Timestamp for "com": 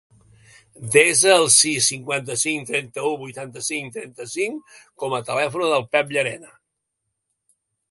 5.05-5.17